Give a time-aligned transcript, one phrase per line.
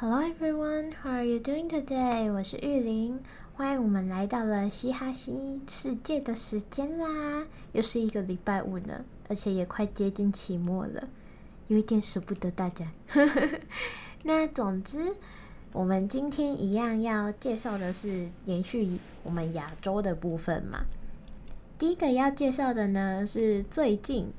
[0.00, 2.32] Hello everyone, how are you doing today?
[2.32, 3.18] 我是玉玲，
[3.56, 7.44] 欢迎我们来到了嘻哈新世界的时间啦！
[7.72, 11.08] 又是一个礼拜五了，而且也快接近期末了，
[11.66, 12.86] 有一点舍不得大家。
[14.22, 15.16] 那总之，
[15.72, 20.84] 我们今天一样要介绍的是延续我们亚洲的部分嘛。
[21.76, 24.32] 第一个要介绍的呢，是最近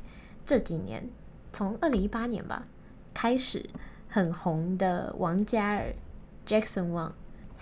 [0.46, 1.10] 这几年，
[1.52, 2.66] 从二零一八年吧
[3.14, 3.70] 开始。
[4.10, 5.94] 很红的王嘉尔
[6.46, 7.12] ，Jackson Wang，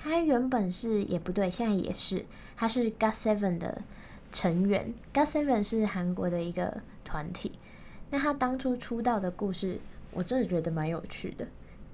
[0.02, 3.82] 他原本是也不对，现在也是，他是 GOT7 的
[4.32, 4.94] 成员。
[5.14, 7.52] GOT7 是韩国的一个团体。
[8.10, 9.78] 那他当初出道的故事，
[10.12, 11.46] 我真的觉得蛮有趣的。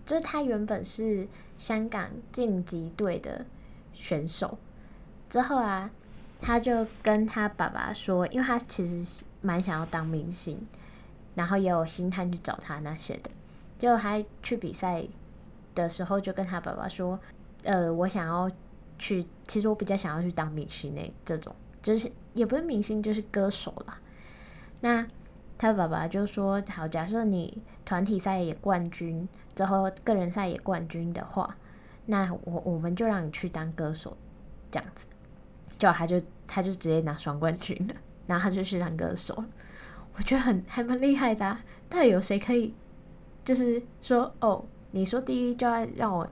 [0.06, 3.46] 就是他原本是香港晋级队的
[3.94, 4.58] 选手，
[5.30, 5.90] 之后啊，
[6.40, 10.68] 他就跟他爸爸说，因为他其实蛮想要当明星，
[11.34, 13.32] 然后也有星探去找他那些的。
[13.84, 15.06] 就他去比赛
[15.76, 17.20] 的时候，就跟他爸爸说
[17.64, 18.50] ：“呃，我想要
[18.98, 24.00] 去，其实我比较想要去当明星诶，这种就是也不是明星，就是歌手啦。”
[24.80, 25.06] 那
[25.58, 31.58] 他爸爸就说：“好，假设你团体赛也冠军，之后个人赛也冠军的话，
[32.06, 34.16] 那我我们就让你去当歌手，
[34.72, 35.06] 这样子。”
[35.78, 37.96] 就他就他就直接拿双冠军了，
[38.28, 39.44] 然后他就去当歌手。
[40.16, 42.74] 我觉得很还蛮厉害的啊，到底有谁可以？
[43.44, 46.26] 就是说，哦，你说第一就要让我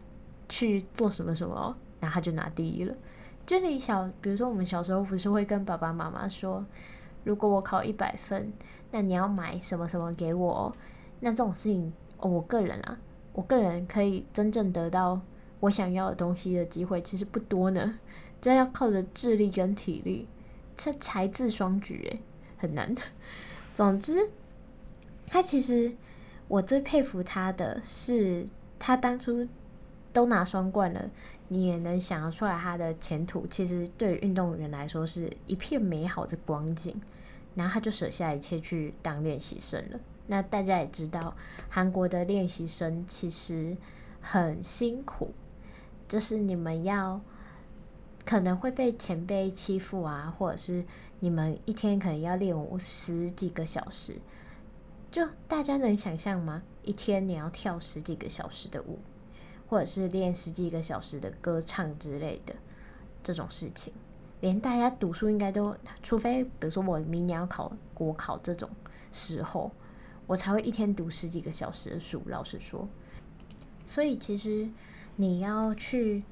[0.47, 2.95] 去做什么什么，然后他就拿第一了。
[3.45, 6.65] 就你小，比如说我们小时候不是会跟爸爸妈妈说，
[7.25, 8.53] 如果我考一百分，
[8.91, 10.73] 那你要买什么什么给我。
[11.19, 12.97] 那这种事情，我个人啊，
[13.33, 15.19] 我个人可以真正得到
[15.59, 17.99] 我想要的东西的机会其实不多呢。
[18.39, 20.27] 这要靠着智力跟体力，
[20.77, 22.21] 这才智双举诶，
[22.57, 23.01] 很难的。
[23.73, 24.29] 总之，
[25.27, 25.93] 他其实。
[26.51, 28.45] 我最佩服他的是，
[28.77, 29.47] 他当初
[30.11, 31.09] 都拿双冠了，
[31.47, 33.47] 你也能想得出来他的前途。
[33.47, 37.01] 其实对于运动员来说是一片美好的光景，
[37.55, 39.99] 然后他就舍下一切去当练习生了。
[40.27, 41.33] 那大家也知道，
[41.69, 43.77] 韩国的练习生其实
[44.19, 45.33] 很辛苦，
[46.09, 47.21] 就是你们要
[48.25, 50.83] 可能会被前辈欺负啊，或者是
[51.21, 54.15] 你们一天可能要练舞十几个小时。
[55.11, 56.63] 就大家能想象吗？
[56.83, 58.97] 一天你要跳十几个小时的舞，
[59.67, 62.55] 或者是练十几个小时的歌唱之类的
[63.21, 63.93] 这种事情，
[64.39, 68.69] 连大家读书应该都，除非比如说我明年要考国考这种
[69.11, 69.69] 时候，
[70.27, 72.23] 我才会一天读十几个小时的书。
[72.27, 72.87] 老实说，
[73.85, 74.69] 所以其实
[75.17, 76.23] 你要去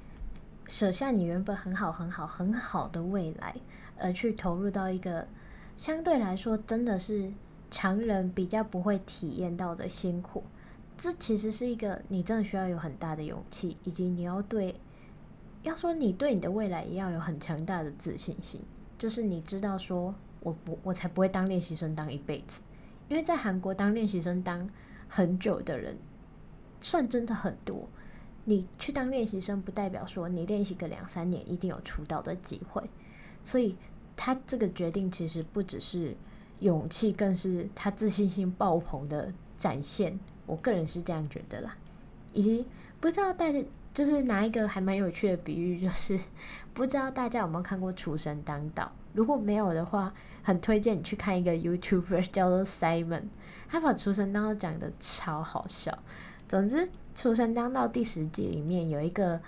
[0.70, 3.58] 舍下你原本很好很好很好的未来，
[3.98, 5.28] 而去投入到一个
[5.76, 7.34] 相对来说真的是。
[7.72, 10.44] 常人比较不会体验到的辛苦，
[10.98, 14.76] 这其实是一个你真的需要有很大的勇气，以及你要对，
[15.62, 18.62] 要说你对你的未来也要有很强大的自信心，
[18.98, 22.62] 就是你知道说，我不，我才不会当练习生当一辈子，
[23.08, 24.68] 因为在韩国当练习生当
[25.08, 25.98] 很久的人，
[26.82, 27.88] 算真的很多。
[28.46, 32.90] 你去当练习生，不代表说你练习个两三年一定有出道的机会，
[33.44, 33.78] 所以
[34.16, 36.18] 他这个决定其实不只是。
[36.60, 41.76] 勇气更是他自信心爆棚的展现，我个人是这样觉得啦。
[42.34, 42.66] 以及
[43.00, 46.20] 不知道大家就是拿一个还蛮有趣的比喻，就是
[46.74, 48.84] 不知道大家有没有看过《厨神当道》？
[49.14, 53.24] 如果没有的话，很推荐你去看一个 YouTuber 叫做 Simon，
[53.68, 55.98] 他把《厨神当道》讲得超好笑。
[56.48, 56.78] 总之，
[57.16, 59.42] 《厨神当道》第十集里面有一个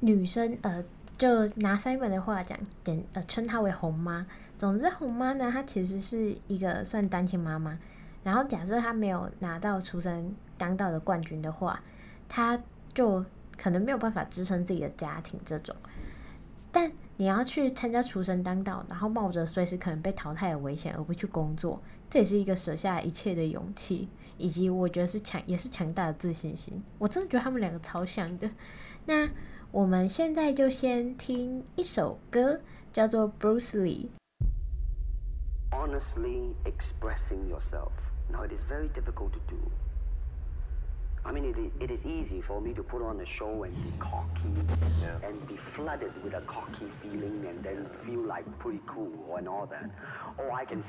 [0.00, 0.82] 女生，呃，
[1.18, 4.26] 就拿 Simon 的话讲，简呃称她为红妈。
[4.58, 7.78] 总之，红妈呢，她其实是一个算单亲妈妈。
[8.22, 11.82] 然后，假设她没有拿到厨神当道的冠军的话，
[12.28, 12.60] 她
[12.92, 13.24] 就
[13.56, 15.40] 可能没有办法支撑自己的家庭。
[15.44, 15.74] 这种，
[16.72, 26.82] 但你要去参加厨神当道，然后冒着随时可能被淘汰的危险而不去工作，这也是一个舍下一切的勇气，以及我觉得是强，也是强大的自信心。
[26.98, 28.50] 我真的觉得他们两个超像的。
[29.06, 29.28] 那
[29.75, 32.61] 我们现在就先听一首歌，
[32.91, 37.91] 叫做《Bruce Lee》。Honestly expressing yourself.
[38.29, 39.57] Now, it is very difficult to do.
[41.23, 43.73] I mean, it is, it is easy for me to put on a show and
[43.75, 44.51] be cocky
[45.01, 45.27] yeah.
[45.27, 49.67] and be flooded with a cocky feeling and then feel like pretty cool and all
[49.67, 49.89] that.
[50.37, 50.83] Or I can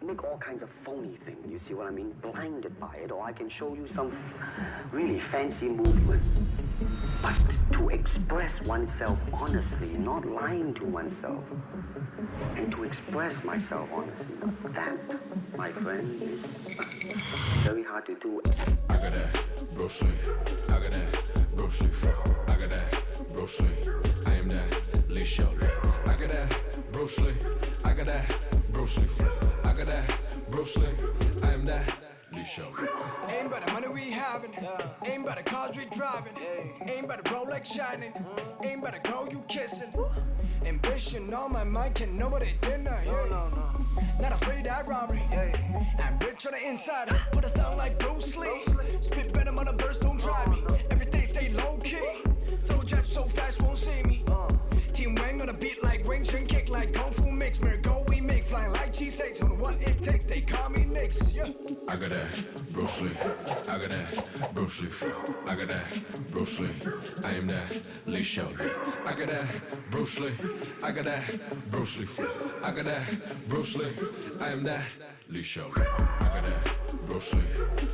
[0.00, 2.14] make all kinds of phony things, you see what I mean?
[2.22, 3.10] Blinded by it.
[3.10, 4.12] Or I can show you some
[4.92, 6.22] really fancy movement.
[7.20, 7.59] But to
[7.91, 11.43] express oneself honestly, not lying to oneself,
[12.55, 14.25] and to express myself honestly,
[14.73, 14.97] that,
[15.57, 16.41] my friend, is
[17.63, 18.41] very hard to do.
[18.89, 19.43] I got that
[19.75, 20.09] Bruce Lee.
[20.69, 21.89] I got that Bruce Lee.
[22.47, 23.67] I got that Bruce Lee.
[24.25, 25.67] I am that Lee Showley.
[26.05, 27.33] I got that Bruce Lee.
[27.85, 29.25] I got that Bruce Lee.
[29.65, 30.17] I got that
[30.49, 30.87] Bruce Lee.
[31.43, 32.10] I am that
[32.41, 32.89] Lee Showley.
[33.29, 34.51] Aim by the money we having.
[35.05, 36.33] Aim by the cars we driving.
[36.87, 38.13] Aim by the Rolex shining.
[38.63, 39.93] Aim by the girl you kissing.
[40.65, 43.05] Ambition on my mind, can nobody deny.
[43.05, 43.49] Yeah.
[44.19, 45.21] Not afraid of robbery.
[46.03, 47.09] I'm rich on the inside.
[47.31, 48.65] Put us down like Bruce Lee.
[49.01, 50.63] Spit venom on the burst, don't try me.
[50.89, 52.01] Everything stay low key.
[52.61, 54.23] Throw jabs so fast, won't see me.
[54.31, 54.47] Uh.
[54.93, 57.59] Team Wang on a beat like Wing Chun, kick like Kung Fu mix.
[57.59, 57.67] Go
[60.51, 61.33] call me Knicks.
[61.33, 61.47] Yeah.
[61.87, 62.27] I got that
[62.73, 63.11] Bruce Lee.
[63.67, 65.11] I got that Bruce Lee.
[65.47, 66.69] I got that Bruce Lee.
[67.23, 67.65] I am that
[68.05, 68.71] Lee Showley.
[69.05, 69.45] I got that
[69.91, 70.31] Bruce Lee.
[70.83, 71.23] I got that
[71.71, 72.27] Bruce Lee.
[72.63, 73.91] I got that Bruce Lee.
[74.39, 74.83] I am that
[75.29, 75.73] Lee Showley.
[75.81, 76.75] I got that
[77.07, 77.41] Bruce Lee.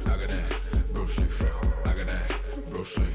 [0.06, 1.28] I got that Bruce Lee.
[1.86, 3.06] I got that Bruce Lee.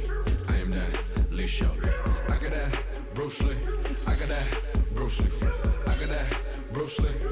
[0.48, 1.90] I am that Lee Showley.
[2.28, 2.82] I got that
[3.14, 3.56] Bruce Lee.
[4.06, 5.48] I got that Bruce Lee.
[5.86, 6.40] I got that
[6.72, 7.31] Bruce Lee.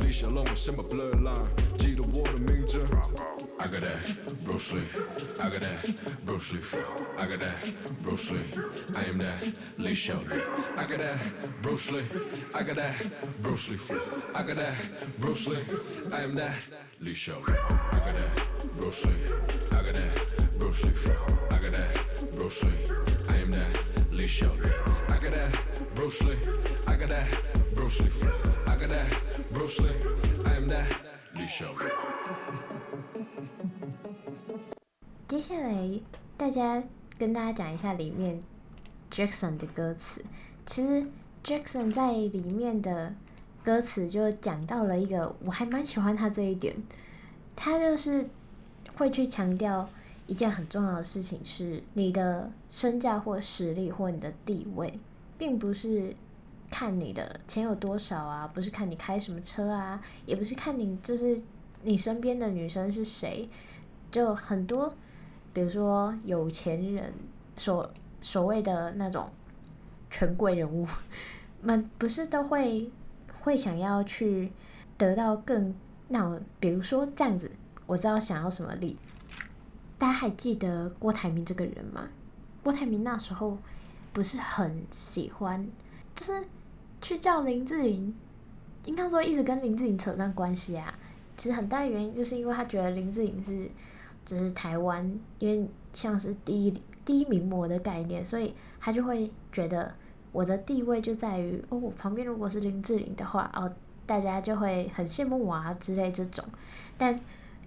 [0.00, 1.46] 李小龙是 my bloodline，
[1.78, 2.78] 记得我的名字。
[3.58, 4.82] I got that Bruce Lee.
[5.40, 6.60] I got that Bruce Lee.
[7.16, 8.38] I got that Bruce Lee.
[8.94, 10.42] I am that Lee Showley.
[10.76, 11.18] I got that
[11.62, 12.04] Bruce Lee.
[12.54, 12.94] I got that
[13.42, 13.78] Bruce Lee.
[14.34, 14.74] I got that
[15.18, 15.64] Bruce Lee.
[16.12, 16.54] I am that
[17.00, 17.56] Lee Showley.
[17.92, 18.30] I got that
[18.78, 19.14] Bruce Lee.
[19.72, 20.92] I got that Bruce Lee.
[21.50, 22.72] I got that Bruce Lee.
[23.30, 24.70] I am that Lee Showley.
[25.08, 26.36] I got that Bruce Lee.
[26.86, 27.26] I got that
[27.74, 28.10] Bruce Lee.
[35.27, 35.99] 接下来，
[36.35, 36.83] 大家
[37.17, 38.43] 跟大家讲一下里面
[39.09, 40.21] Jackson 的歌词。
[40.65, 41.07] 其实
[41.43, 43.13] Jackson 在里面的
[43.63, 46.75] 歌词就讲到了一个，我还蛮喜欢他这一点。
[47.55, 48.27] 他就是
[48.95, 49.89] 会去强调
[50.27, 54.99] 一件很重要的事情，是你的身价或实力或你的地位，
[55.37, 56.15] 并不是
[56.71, 61.39] 看你的钱有多少啊，不是看你开什么车啊，也不是看你就是
[61.83, 63.47] 你身边的女生是谁，
[64.09, 64.91] 就很多。
[65.53, 67.13] 比如说有钱人
[67.57, 67.91] 所
[68.21, 69.29] 所谓的那种
[70.09, 70.87] 权贵人物
[71.61, 72.89] 们，不是都会
[73.41, 74.51] 会想要去
[74.97, 75.75] 得到更
[76.07, 77.51] 那，比如说这样子，
[77.85, 78.97] 我知道想要什么利。
[79.97, 82.07] 大家还记得郭台铭这个人吗？
[82.63, 83.57] 郭台铭那时候
[84.13, 85.67] 不是很喜欢，
[86.15, 86.45] 就是
[87.01, 88.15] 去叫林志玲，
[88.85, 90.97] 应该说一直跟林志玲扯上关系啊。
[91.35, 93.69] 其实很大的原因就是因为他觉得林志玲是。
[94.23, 96.71] 只是台湾，因为像是第一
[97.03, 99.91] 第一名模的概念，所以他就会觉得
[100.31, 103.73] 我的地位就在于哦，我旁边如果是林志玲的话，哦，
[104.05, 106.45] 大家就会很羡慕我啊之类这种。
[106.99, 107.19] 但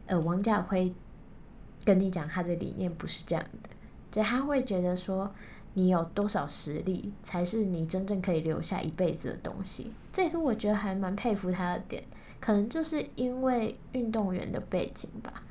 [0.07, 0.95] 呃，王家辉
[1.85, 3.71] 跟你讲他的理念不是这样的，
[4.13, 5.29] 就他会觉得说
[5.75, 9.93] 你有多少实力才是你真正可以留下一辈子的东西。
[10.13, 12.03] 这也是我觉得还蛮佩服他的点，
[12.41, 15.43] 可能就是因为运动员的背景吧。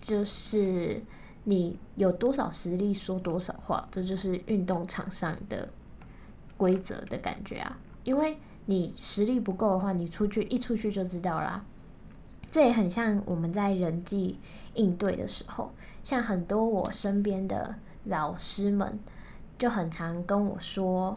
[0.00, 1.02] 就是
[1.44, 5.68] 你有多少实力说多少话，这就是运动场上的
[6.56, 7.78] 规则的感觉啊。
[8.04, 11.64] 因为你实力不够的话，你出去一出去就知道啦。
[12.50, 14.38] 这也很像我们在人际
[14.74, 18.98] 应对的时候，像很多我身边的老师们
[19.60, 21.16] 就很常跟我说，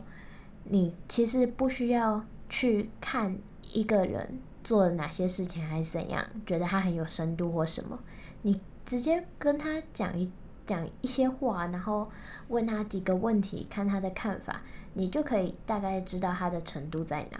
[0.65, 3.35] 你其实不需要去看
[3.71, 7.97] 一个人做了哪些事情还是怎样，觉得他很有深度或什么，
[8.43, 8.61] 你。
[8.85, 10.29] 直接跟他讲一
[10.67, 12.11] 讲一些话，然后
[12.49, 14.61] 问他几个问题，看他的看法，
[14.95, 17.39] 你就可以大概知道他的程度在哪。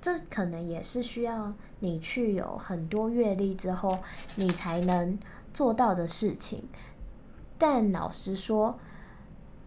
[0.00, 4.00] 这可能也是需要你去有很多阅历之后，
[4.34, 5.16] 你才能
[5.52, 6.64] 做到的事情。
[7.56, 8.76] 但老实说，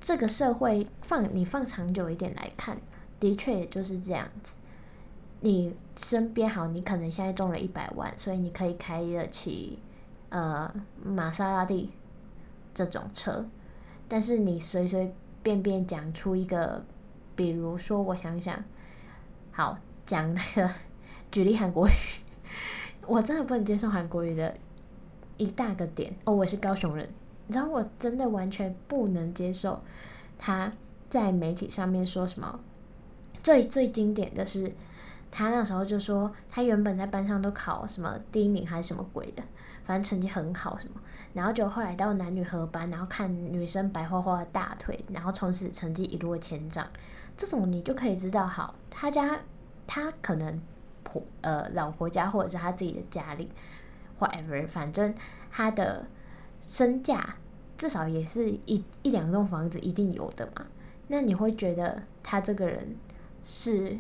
[0.08, 2.78] 这个社会放你放长久一点来看，
[3.20, 4.54] 的确也就是这样子。
[5.42, 9.80] 你身边好，你可能现在中了一百万，所以你可以开得起。
[10.30, 10.74] 呃，
[11.04, 11.92] 玛莎拉蒂
[12.74, 13.46] 这种车，
[14.08, 16.86] 但是你随随便便讲出一个
[17.36, 18.64] 比如说，我想想，
[19.52, 20.72] 好讲那个
[21.30, 21.92] 举例韩国语，
[23.06, 24.56] 我真的不能接受韩国语的
[25.36, 26.34] 一大个点哦。
[26.34, 27.10] 我是高雄人，
[27.48, 29.82] 你知道我真的完全不能接受
[30.38, 30.72] 他
[31.10, 32.60] 在媒体上面说什么。
[33.42, 34.74] 最最经典的是，
[35.32, 39.44] 他那时候就说他原本在班上都考什么第一名还是什么鬼的，
[39.86, 41.00] 反正成绩很好什么，
[41.34, 46.86] 然后就后来到男女合班，然后看女生白花花的大腿，然后从此成绩一落千丈。
[47.38, 49.40] 这种你就可以知道，好，他家
[49.86, 50.60] 他可能
[51.04, 53.50] 婆呃老婆家或者是他自己的家里
[54.20, 55.16] ，whatever，反正
[55.50, 56.06] 他的
[56.62, 57.36] 身价
[57.78, 60.66] 至少也是一一两栋房子一定有的嘛。
[61.08, 62.96] 那你会觉得他这个人
[63.44, 63.98] 是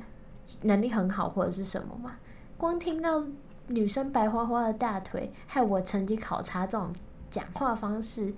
[0.61, 2.17] 能力很好或者是什么吗？
[2.57, 3.23] 光听到
[3.67, 6.91] 女生白花花的大腿，害我成绩考差这种
[7.29, 8.33] 讲话方式，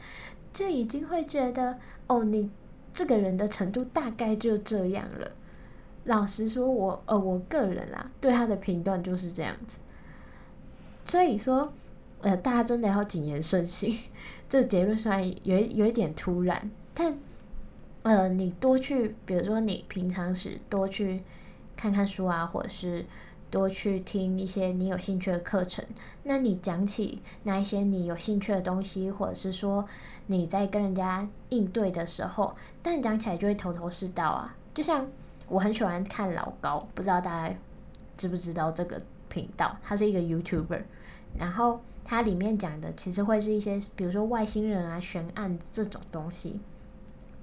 [0.51, 2.49] 就已经会觉得哦你。
[2.91, 5.31] 这个人的程度大概就这样了。
[6.05, 9.77] 老实说我，呃，我个人啦，对他的评断就是这样子。
[11.05, 11.71] 所以说，
[12.21, 13.97] 呃，大家真的要谨言慎行。
[14.47, 17.17] 这结论虽然有有一点突然，但
[18.03, 21.23] 呃，你多去，比如说你平常时多去
[21.75, 23.05] 看看书啊，或者是。
[23.51, 25.83] 多去听一些你有兴趣的课程。
[26.21, 29.83] 那你讲起那一些你有兴趣的东西，或者是说
[30.27, 34.55] 你在跟人家应对的时候，但讲起来就会头头是道啊。
[34.71, 35.09] 就像
[35.47, 37.55] 我很喜欢看老高，不知道大家
[38.15, 39.75] 知不知道这个频道？
[39.81, 40.83] 他是一个 YouTuber，
[41.35, 46.59] 然后它里面讲的其实会是一些，比如说外星人啊、悬案这种东西。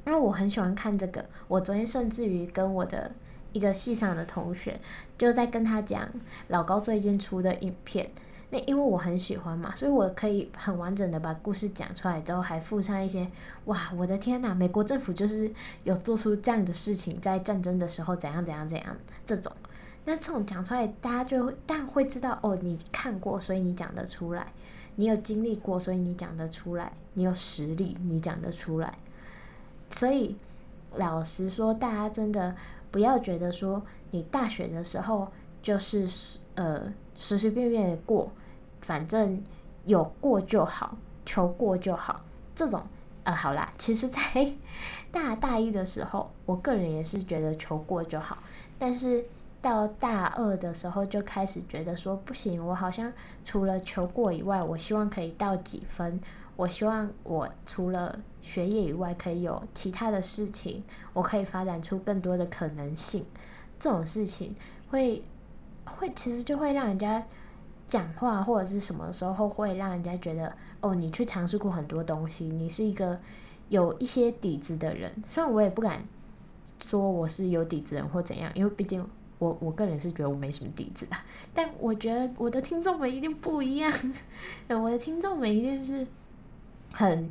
[0.05, 3.13] 因为我很喜欢看这个，我昨天甚至于跟我的。
[3.53, 4.79] 一个系上的同学
[5.17, 6.07] 就在跟他讲
[6.49, 8.11] 老高最近出的影片，
[8.51, 13.27] 那因为我很喜欢嘛，所以我可以很完整的把故事讲出来，之后还附上一些
[13.65, 15.51] 哇，我的天呐，美国政府就是
[15.85, 18.95] 有做出这样的事情，在战争的时候怎样怎样怎样
[19.25, 19.51] 这种，
[20.07, 24.51] 那这种讲出来，大家就会但会知道哦，你看过，所以你讲得出来，
[24.95, 28.99] 你有经历过，所以你讲得出来，你有实力，你讲得出来，
[29.91, 30.39] 所以
[30.95, 32.57] 老实说，大家真的。
[32.89, 33.83] 不要觉得说
[34.13, 35.31] 你大学的时候
[35.63, 36.09] 就是
[36.55, 38.33] 呃随随便便的过，
[38.81, 39.43] 反正
[39.85, 40.97] 有过就好，
[41.27, 42.25] 求过就好。
[42.55, 42.83] 这种
[43.25, 44.19] 呃好啦，其实在
[45.11, 48.39] 大大一的时候，我个人也是觉得求过就好。
[48.79, 49.23] 但是
[49.67, 56.21] 到大二的时候就开始觉得说不行，我好像除了求过以外，我希望可以到几分。
[56.55, 63.27] 我希望我除了学业以外，可以有其他的事情，我可以发展出更多的可能性。
[63.81, 64.55] 这种事情
[64.89, 65.25] 会
[65.85, 67.27] 会其实就会让人家
[67.89, 73.19] 讲话或者是什么时候会让人家觉得哦，你去尝试过很多东西，你是一个
[73.69, 75.13] 有一些底子的人。
[75.27, 76.05] 虽然我也不敢
[76.81, 79.05] 说我是有底子人或怎样，因为毕竟
[79.39, 81.17] 我我个人是觉得我没什么底子的。
[81.55, 83.93] 但我觉得我的听众们一定不一样，
[84.69, 86.07] 我的听众们一定是。
[86.93, 87.31] 很，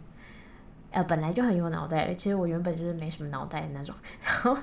[0.92, 2.14] 呃，本来就很有脑袋的。
[2.14, 3.96] 其实我原本就是没什么脑袋的那种。
[4.24, 4.56] 然后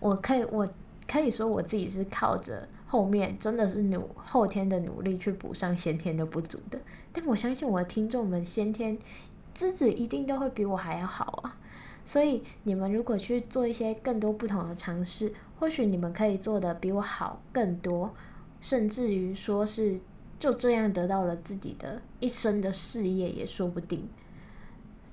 [0.00, 0.66] 我可以，我
[1.06, 6.80] 可以说我自己是靠着后面真的是努后天的努力去补上先天的不足的。
[7.12, 8.96] 但我相信我的听众们先天
[9.52, 11.58] 资质一定都会比我还要好啊。
[12.02, 18.14] 所以你们如果去做一些更多不同的尝试，或许你们可以做的比我好更多，
[18.60, 19.98] 甚至于说是
[20.38, 24.08] 就这样得到了自己的一生的事业也说不定。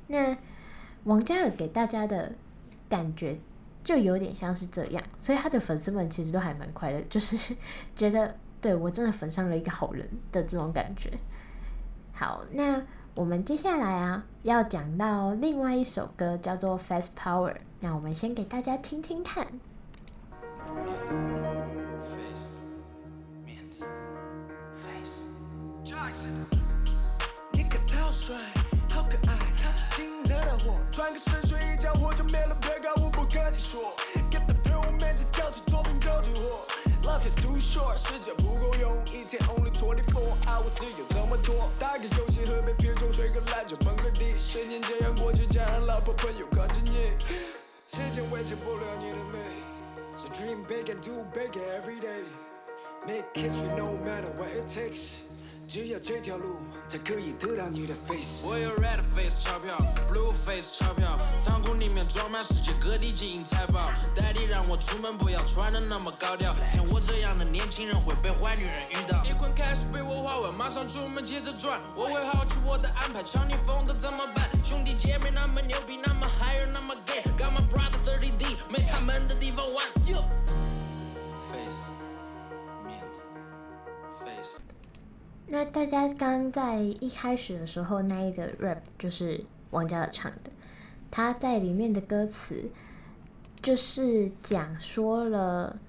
[0.08, 0.38] 那
[1.06, 2.32] 王嘉尔给大家的
[2.88, 3.40] 感觉
[3.84, 7.56] 就有点像是这样，所以他的粉丝们其实都还蛮快乐，就是
[7.96, 11.12] 觉得对我真的粉上了一个好人的这种感觉。
[12.14, 12.84] 好，那
[13.16, 19.48] 我们接下来啊要讲到另外一首歌叫做《Fast Power》，那我们先给大家听听看。
[37.98, 41.70] 时间不够用，一天 only twenty four hours，只有这么多。
[41.80, 44.38] 打个游戏，喝杯啤酒，睡个懒觉，蹦个迪。
[44.38, 47.16] 时间这样过去，家人、老婆、朋友看着你。
[47.88, 49.85] 时间维持不了你的美
[50.38, 52.22] dream big and do big every day。
[53.08, 55.24] Make history no matter what it takes。
[55.68, 58.44] 只有这条路才可以得到你的 face。
[58.44, 59.78] 我有 red face 钞票
[60.12, 63.90] ，blue face 钞票，仓库里面装满世界各地金银财宝。
[64.16, 69.24] daddy 让我出门不要穿的那么高调，像我这样的年轻人会被坏女人遇到。
[69.26, 71.80] 一捆 cash 被我花完，马上出门接着赚。
[71.96, 74.50] 我会好奇我的安排，抢你风的怎么办？
[74.64, 75.95] 兄弟姐妹那么牛逼，
[85.56, 90.52] 那大家刚在一开始的时候那一个 rap 就是王嘉尔唱的，
[91.10, 92.70] 他在里面的歌词
[93.62, 95.80] 就是讲说了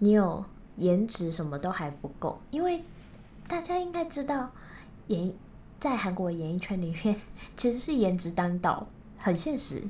[0.00, 0.44] 你有
[0.76, 2.84] 颜值什么都还不够，因为
[3.48, 4.52] 大家应该知道
[5.06, 5.34] 演
[5.80, 7.16] 在韩国演艺圈里面
[7.56, 9.82] 其实是颜值当道，很现实，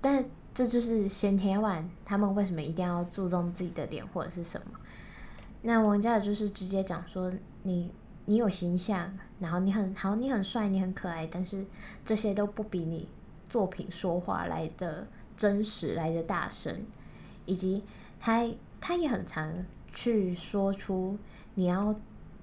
[0.00, 4.78] 但这就是先天万他们为什么一定要注重自己的脸或者是什么？
[5.62, 7.32] 那王嘉尔就是直接讲说
[7.64, 7.90] 你。
[8.26, 11.66] 你有形象，然后你很好，你很帅，你很可爱，但是
[12.04, 13.08] 这些都不比你
[13.48, 16.86] 作品说话来的真实，来的大声，
[17.46, 17.82] 以及
[18.20, 18.48] 他
[18.80, 19.52] 他也很常
[19.92, 21.18] 去说出
[21.54, 21.92] 你要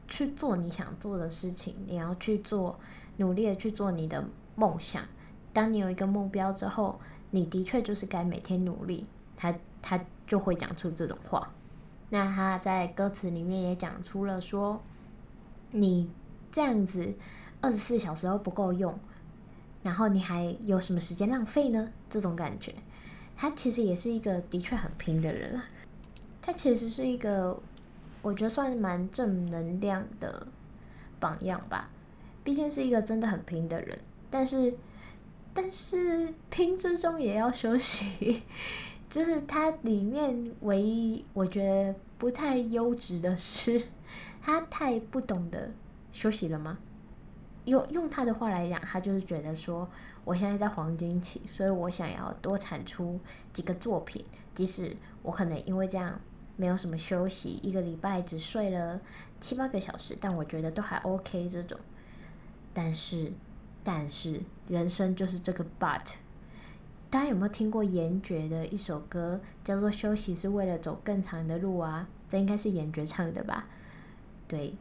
[0.07, 2.77] 去做你想做的事情，你要去做
[3.15, 5.01] 努力的去做你的梦想。
[5.53, 7.00] 当你有一个目标之后，
[7.31, 9.07] 你的确就是该每天努力。
[9.38, 11.53] 他他就会讲出这种话。
[12.09, 14.81] 那他在歌词里面也讲出了说。
[15.71, 16.09] 你
[16.51, 17.15] 这样子
[17.61, 18.97] 二十四小时都不够用，
[19.83, 21.91] 然后你还有什么时间浪费呢？
[22.09, 22.73] 这种感觉，
[23.35, 25.65] 他其实也是一个的确很拼的人啊。
[26.41, 27.61] 他其实是一个
[28.21, 30.47] 我觉得算是蛮正能量的
[31.19, 31.89] 榜样吧。
[32.43, 33.99] 毕竟是一个真的很拼的人，
[34.31, 34.75] 但是
[35.53, 38.41] 但是拼之中也要休息。
[39.09, 43.81] 就是他里面唯一我觉得不太优质的是。
[44.41, 45.71] 他太不懂得
[46.11, 46.79] 休息了吗？
[47.65, 49.87] 用用他的话来讲，他就是觉得说，
[50.23, 53.19] 我现在在黄金期，所以我想要多产出
[53.53, 54.25] 几个作品，
[54.55, 56.19] 即使我可能因为这样
[56.55, 58.99] 没有什么休息，一个礼拜只睡了
[59.39, 61.77] 七八个小时，但我觉得都还 OK 这种。
[62.73, 63.31] 但是，
[63.83, 66.15] 但是人生就是这个 but。
[67.09, 72.07] 大家有没有听过严爵的一首歌，叫做《休息是为了走更长的路》啊？
[72.27, 73.65] 这应该是严爵唱的吧？
[74.47, 74.75] 对，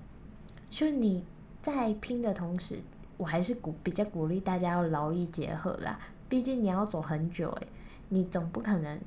[0.68, 1.24] 就是你
[1.62, 2.80] 在拼的同时，
[3.16, 5.98] 我还是鼓比较鼓励大家要劳逸结合啦。
[6.28, 7.68] 毕竟你要走很久诶，
[8.10, 9.00] 你总不可能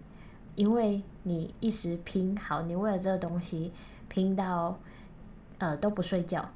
[0.56, 3.72] 因为你一时拼好，你为了这个东西
[4.10, 4.80] 拼到
[5.60, 6.50] 呃都不睡觉，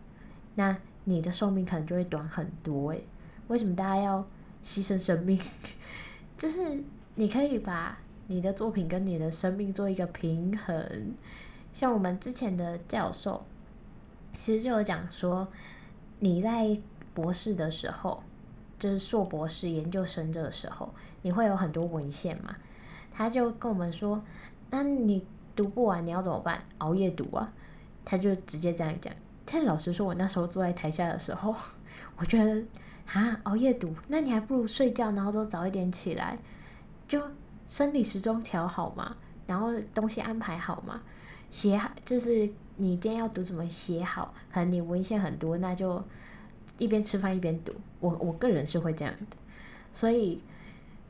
[0.55, 3.05] 那你的寿命可能就会短很多诶。
[3.49, 4.27] 为什么大家要
[4.63, 5.39] 牺牲生命？
[6.37, 6.83] 就是
[7.15, 11.13] 你可以把你的作品跟你的生命做一个平衡，
[11.73, 13.45] 像我们之前的教授。
[14.33, 15.47] 其实就有讲说，
[16.19, 16.77] 你在
[17.13, 18.21] 博士的时候，
[18.77, 22.53] 就是硕博士研究生这个时候，你会有很多文献嘛。
[23.13, 24.21] 他就跟我们说，
[24.71, 26.65] 那你读不完，你要怎么办？
[26.79, 27.53] 熬夜读啊。
[28.03, 29.13] 他就直接这样讲。
[29.45, 31.55] 但老实说，我那时候坐在台下的时候，
[32.17, 32.61] 我觉得
[33.13, 36.37] 啊，熬夜读，那你还不如睡觉，然后都早一点起来，
[37.07, 37.21] 就
[37.67, 39.15] 生理时钟调好嘛，
[39.47, 41.01] 然后东西安排好嘛，
[41.49, 42.51] 写好就是。
[42.77, 43.65] 你今天要读什么？
[43.69, 46.03] 写好，可能你文献很多，那就
[46.77, 47.73] 一边吃饭一边读。
[48.01, 49.21] 我我个人是会这样的，
[49.93, 50.43] 所以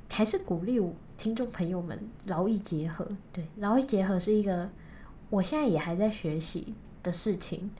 [0.08, 0.79] 还是鼓励
[1.17, 3.08] 听众朋友们劳逸结合。
[3.34, 4.69] 对，劳逸结合是一个
[5.31, 7.71] 我现在也还在学习的事情，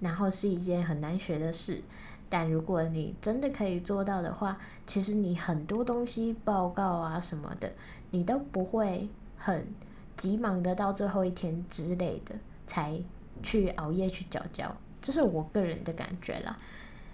[0.00, 1.80] 然后是一件很难学的事。
[2.28, 7.72] 但如果你真的可以做到的话，其实你很多东西报告啊什么的，
[8.10, 9.66] 你都不会很
[10.16, 12.34] 急忙的到最后一天之类的
[12.66, 13.00] 才。
[13.40, 14.68] 去熬夜去缴交，
[15.00, 16.56] 这是我个人的感觉啦。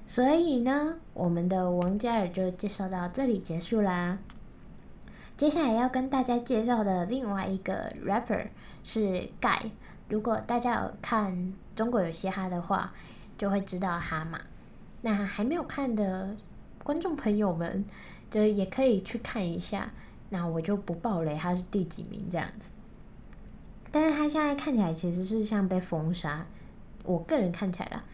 [0.07, 4.19] 所以呢，我们的王嘉尔就介绍到这里结束啦。
[5.37, 8.47] 接下来要跟大家介绍的另外一个 rapper
[8.83, 9.73] 是 Guy。
[10.09, 12.95] 如果大家有看中国有嘻哈的话，
[13.37, 14.41] 就会知道他嘛。
[15.05, 16.35] 那还没有看的
[16.83, 17.85] 观众朋友们，
[18.31, 19.93] 就也可以去看一下。
[20.31, 22.71] 那我就不爆雷，他是第几名这样子。
[23.91, 26.47] 但是他现在看起来其实是像被封杀，
[27.05, 28.05] 我个人看起来啦，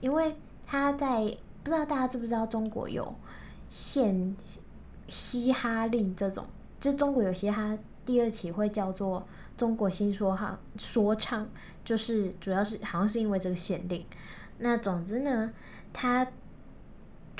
[0.00, 0.36] 因为
[0.66, 1.22] 他在
[1.62, 3.14] 不知道大家知不知道中国有
[3.68, 4.36] 限
[5.06, 6.44] 嘻哈令这种，
[6.80, 11.48] 就中国有嘻哈第二期会叫做中国新说哈说唱，
[11.84, 14.04] 就是主要是好像是因为这个限令。
[14.58, 15.50] 那总之呢，
[15.92, 16.26] 他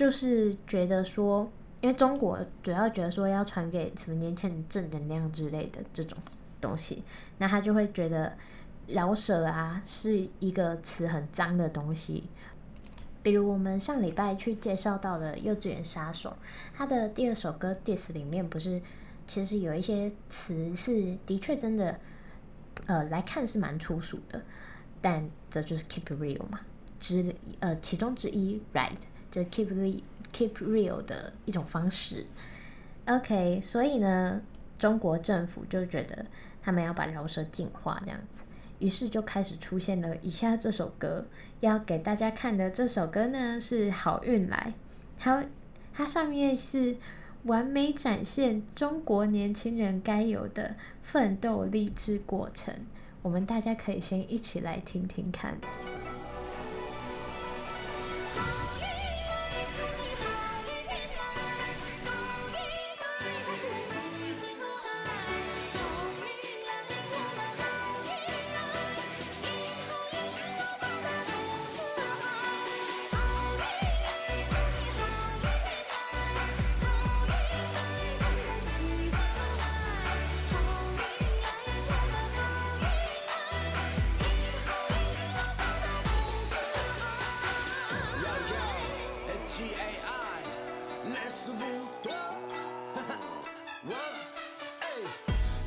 [0.00, 6.16] 就是觉得说，因为中国主要觉得说要传给什么年轻人正能量之类的这种。
[6.62, 7.02] 东西，
[7.38, 8.36] 那他就会觉得
[8.88, 12.24] 饶舌啊是一个词很脏的东西。
[13.22, 16.30] 比如我们上礼拜去介绍到的《幼稚园杀手》，
[16.74, 18.78] 他的第二首歌《Diss》里面不是
[19.26, 21.98] 其实有一些词是的确真的，
[22.84, 24.42] 呃，来看是蛮粗俗的，
[25.00, 26.60] 但这就是 keep real 嘛，
[26.98, 29.00] 之呃其中之一，right，
[29.30, 32.26] 这 keep keep real 的一种方式。
[33.06, 34.40] OK，所以呢，
[34.78, 36.26] 中国政府就觉得。
[36.62, 38.44] 他们要把饶舌净化这样子，
[38.80, 41.26] 于是就开始出现了以下这首歌。
[41.60, 44.74] 要给大家看的这首歌呢，是《好运来》，
[45.16, 45.42] 它
[45.94, 46.98] 它上面是
[47.44, 52.74] 完美展现中国年轻人该有的奋斗励志过程。
[53.22, 55.56] 我们大家可以先一起来听听看。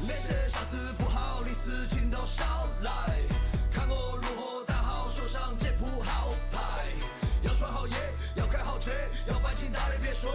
[0.05, 3.21] 那些啥子不好的事情都少来
[3.71, 6.59] 看我如何打好手上这副好牌
[7.41, 7.93] 要穿好衣
[8.35, 8.91] 要开好车
[9.27, 10.27] 要办进大的别墅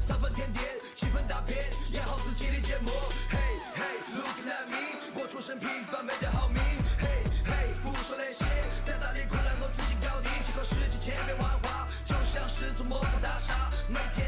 [0.00, 0.62] 三分天定
[0.96, 1.56] 七分打拼
[1.92, 2.90] 演好自己的节目
[3.30, 3.38] 嘿
[3.76, 3.84] 嘿
[4.16, 6.60] look at me 我出身平凡没得好命
[6.98, 7.06] 嘿
[7.44, 7.52] 嘿
[7.84, 8.44] 不说那些
[8.84, 14.27] 再大的困难我自己搞定这个世界千变万化就像是座魔法大厦每天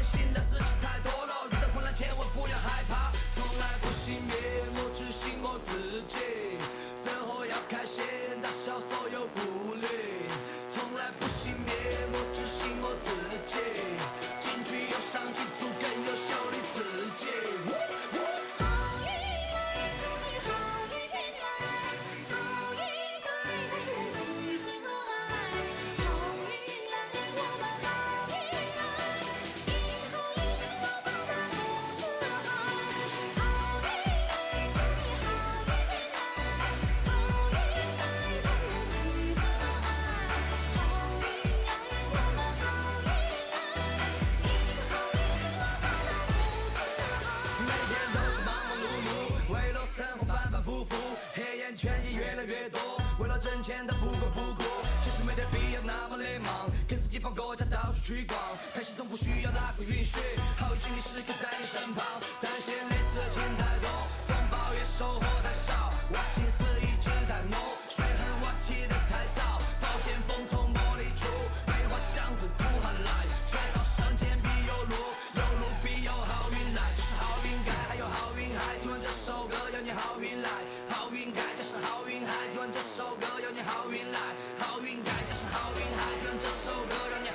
[53.41, 54.63] 挣钱他不过不顾，
[55.03, 56.69] 其实没得必要那么的忙。
[56.87, 58.37] 给自己放个假，到处去逛，
[58.71, 60.19] 开心总不需要那个允许，
[60.59, 62.05] 好运经历时刻在你身旁，
[62.39, 63.89] 但嫌累死的钱太多，
[64.27, 67.57] 总抱怨收获太少，我心思一直在弄，
[67.89, 71.25] 水很晚起得太早，暴剑锋从玻璃出，
[71.65, 74.93] 梅花香自苦寒来，柴刀上剑必有路，
[75.33, 80.49] 有路必有好运来，这是好运该，还有好运还，听完这首歌要你好运来，
[80.93, 83.25] 好运该，这是好运还，听完这首歌
[83.61, 84.19] 要你好运来，
[84.57, 87.29] 好运该，这是好运还，听完这首歌让你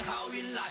[0.00, 0.62] 好运来。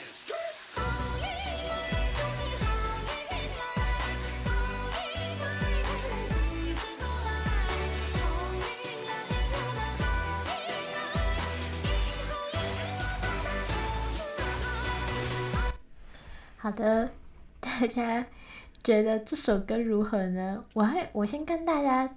[16.58, 17.12] 好的，
[17.60, 18.26] 大家
[18.84, 20.64] 觉得这首歌如何呢？
[20.74, 22.10] 我还我先跟大家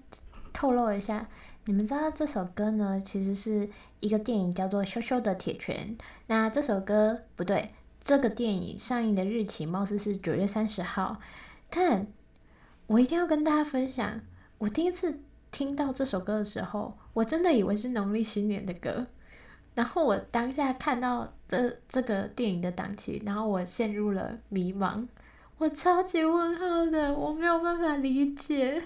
[0.52, 1.28] 透露一下，
[1.66, 3.68] 你们知道这首歌呢，其实是
[4.00, 5.96] 一个电影叫做《羞羞的铁拳》。
[6.26, 11.20] 那这首歌不对，这个电影上映的日期貌似是九月三十号。
[11.70, 12.06] 但
[12.88, 14.20] 我一定要跟大家分享，
[14.58, 15.20] 我第一次
[15.52, 19.06] 听到这首歌的时候，我真的以为是农历新年的歌。
[19.74, 25.06] 然后我当下看到这这个电影的档期，然后我陷入了迷茫，
[25.58, 28.82] 我超级问号的，我没有办法理解。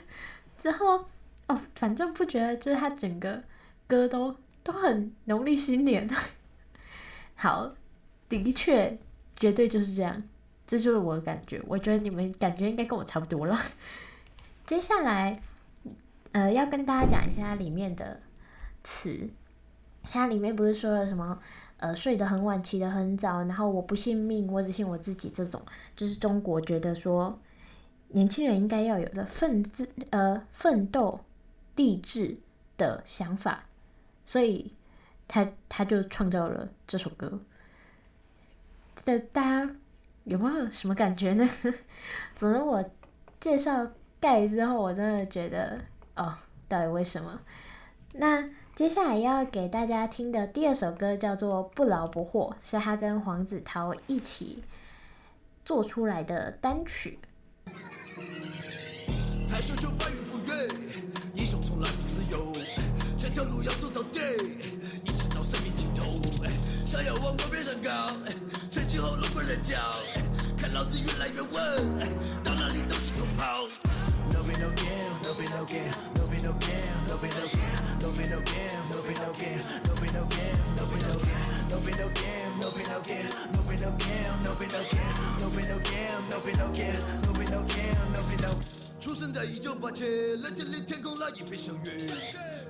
[0.57, 1.05] 之后
[1.49, 3.43] 哦，反正不觉得，就是他整个
[3.87, 6.09] 歌都都很农历新年。
[7.35, 7.75] 好，
[8.29, 8.99] 的确，
[9.37, 10.23] 绝对就是这样，
[10.67, 11.61] 这就是我的感觉。
[11.67, 13.59] 我觉得你们感觉应该跟我差不多了。
[14.67, 15.43] 接下来，
[16.33, 18.21] 呃，要跟大家讲一下里面的
[18.85, 19.29] 词。
[20.03, 21.39] 它里面不是说了什么？
[21.81, 25.31] 呃，睡得很晚，起得很早，然后我不信命，我只信我自己。
[25.31, 25.59] 这种
[25.97, 27.39] 就是中国觉得说，
[28.09, 31.21] 年轻人应该要有的奋志呃奋斗
[31.77, 32.37] 励志
[32.77, 33.65] 的想法，
[34.27, 34.75] 所以
[35.27, 37.41] 他他就创造了这首歌。
[39.03, 39.75] 这大家
[40.25, 41.49] 有没有什么感觉呢？
[42.37, 42.85] 总之我
[43.41, 43.91] 介绍
[44.21, 45.81] 盖之后，我真的觉得
[46.15, 46.35] 哦，
[46.69, 47.41] 到底为什么？
[48.13, 48.51] 那。
[48.81, 54.63] 接下来要给大家听的第二首歌叫做《不劳不获》，是他跟黄子韬一起
[55.67, 57.19] 做出来的单曲。
[59.51, 60.67] 抬手就翻云覆月，
[61.35, 62.51] 英雄从来不自由，
[63.19, 64.19] 这条路要走到底，
[65.05, 66.03] 一直到生命尽头。
[66.87, 68.11] 想要往我边上高，
[68.71, 69.77] 吹起喉咙不能叫，
[70.57, 71.99] 看老子越来越稳，
[72.43, 73.69] 到哪里都是勇跑。
[74.33, 77.90] No way no no game, no pain no gain, no pain no gain,
[89.01, 92.09] 出生在一九八七，冷天里天空那一片祥云，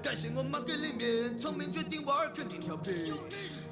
[0.03, 3.13] 感谢我妈给里面，聪明决定娃儿肯定调皮，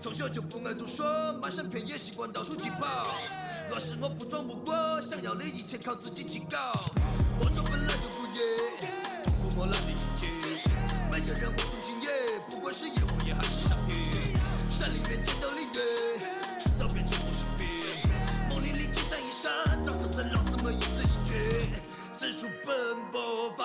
[0.00, 1.02] 从小就不爱读书，
[1.42, 3.04] 满山遍野习惯到处疾跑。
[3.70, 6.58] 那是我不装不过，想要的一切靠自己去搞。
[7.40, 8.40] 我这本来就不野，
[9.24, 10.37] 痛苦我懒得去接。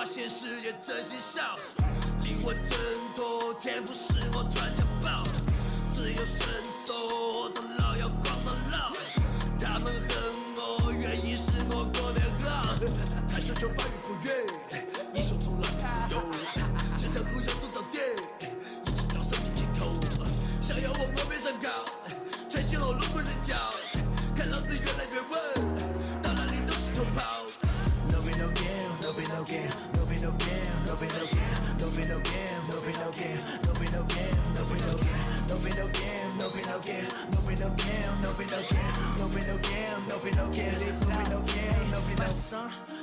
[0.04, 1.56] 发现实也真心笑。
[2.24, 2.78] 灵魂挣
[3.16, 5.24] 脱，天赋使我穿家宝，
[5.94, 6.46] 自由伸
[6.84, 8.92] 缩，到老要狂到老。
[9.58, 10.14] 他们恨
[10.56, 12.76] 我，原因是我过得好。
[13.32, 14.28] 太奢求发育富裕，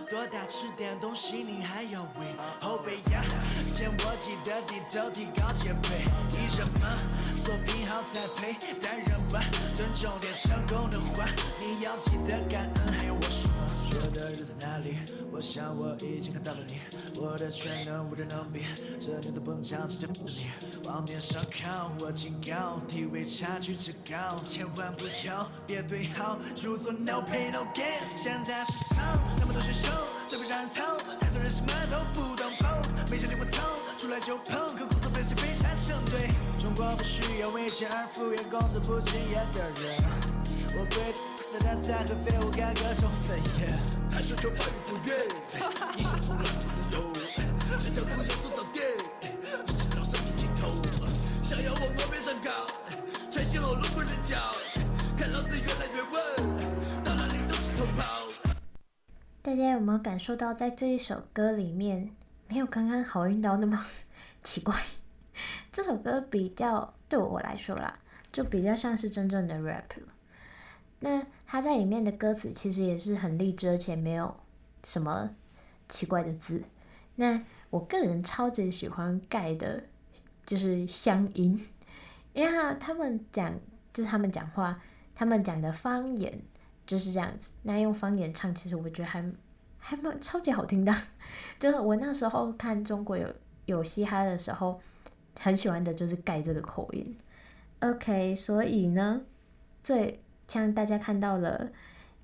[0.09, 3.23] 多大吃点东西你还要喂后背呀？
[3.73, 6.03] 见我记得低头提高戒备，
[6.35, 6.81] 艺人们
[7.43, 9.43] 作品好才配，但人吧
[9.75, 11.25] 尊重点成功的话，
[11.59, 13.67] 你要记得感恩还有我什么？
[13.89, 14.60] 觉得人在哪里？
[15.41, 16.79] 我想我已经看到了你，
[17.19, 18.61] 我的全能无人能比，
[18.99, 20.45] 这年头蹦墙直接不你，
[20.85, 29.89] 往面上靠，我警告，地位差距之高，千万不要别对号入座，No pain no gain，现在市场那么多选手，
[30.27, 32.77] 随便让人操，太多人什么都不懂碰，
[33.09, 36.29] 没想令我操，出来就碰，可公司分析非常相对，
[36.61, 39.97] 中国不需要为钱而敷衍，公司不敬业的人，
[40.77, 41.11] 我跪
[41.51, 43.67] 在那才和废物干个手分野，
[44.09, 45.11] 太奢求发育富裕，
[45.97, 47.11] 英雄从来不自由，
[47.77, 48.79] 这条路要走到底，
[49.19, 50.69] 一直到生命尽头，
[51.43, 52.65] 想要往我边上靠，
[53.29, 54.39] 吹起喉咙不能叫，
[55.17, 58.29] 看老子越来越稳，到哪里都是偷跑。
[59.41, 62.15] 大家有没有感受到，在这一首歌里面，
[62.47, 63.85] 没有刚刚好运到那么
[64.41, 64.73] 奇怪？
[65.69, 67.99] 这首歌比较对我来说啦，
[68.31, 70.07] 就比较像是真正的 rap 了。
[71.01, 74.35] 那他在里面的歌词其实也是很励志，而且没有
[74.83, 75.29] 什么
[75.89, 76.63] 奇怪的字。
[77.17, 79.83] 那我个人超级喜欢盖的，
[80.45, 81.59] 就是乡音，
[82.33, 83.53] 因为他们讲
[83.93, 84.81] 就是他们讲话，
[85.13, 86.41] 他们讲的方言。
[86.83, 89.23] 就是这样子，那用方言唱，其实我觉得还
[89.77, 90.93] 还蛮超级好听的。
[91.57, 93.33] 就是我那时候看中国有
[93.65, 94.81] 有嘻哈的时候，
[95.39, 97.17] 很喜欢的就是盖这个口音。
[97.79, 99.21] OK，所以呢，
[99.81, 101.71] 最像大家看到了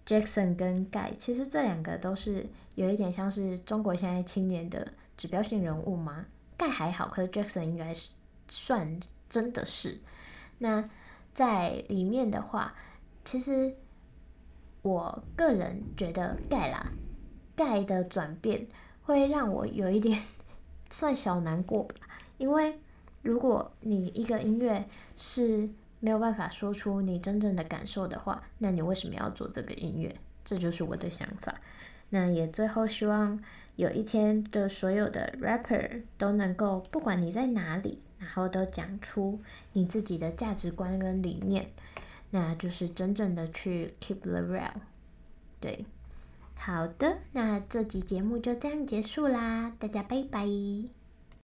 [0.05, 6.25] Jackson 跟盖，其实这两个都是有一点像是中国现在青年的指标性人物嘛。
[6.57, 8.09] 盖还好，可是 Jackson 应该是
[8.49, 9.99] 算真的是。
[10.57, 10.89] 那
[11.33, 12.75] 在里面的话，
[13.23, 13.75] 其实。
[14.83, 16.93] 我个人觉得盖啦，
[17.57, 18.67] 盖的转变
[19.03, 20.21] 会让我有一点
[20.89, 21.95] 算小难过吧，
[22.37, 22.79] 因为
[23.21, 24.87] 如果你一个音乐
[25.17, 30.15] 是没有办法说出你真正的感受的话，那你为什么要做这个音乐？
[30.43, 31.53] 这就是我的想法。
[32.09, 33.37] 那也最后希望
[33.75, 39.39] 有一天的所有的 rapper 都能够，不管你在哪里，然后都讲出
[39.73, 41.69] 你自己的价值观跟理念。
[42.31, 44.73] 那就是真正的去 keep the real，
[45.61, 45.85] 对，
[46.55, 50.45] 好的，那这集节目就这样结束啦，大家拜拜。